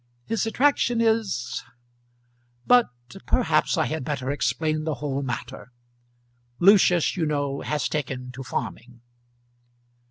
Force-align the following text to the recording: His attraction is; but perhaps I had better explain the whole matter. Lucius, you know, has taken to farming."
His 0.25 0.47
attraction 0.47 0.99
is; 0.99 1.63
but 2.65 2.89
perhaps 3.27 3.77
I 3.77 3.85
had 3.85 4.03
better 4.03 4.31
explain 4.31 4.83
the 4.83 4.95
whole 4.95 5.21
matter. 5.21 5.71
Lucius, 6.57 7.15
you 7.15 7.27
know, 7.27 7.61
has 7.61 7.87
taken 7.87 8.31
to 8.31 8.41
farming." 8.41 9.01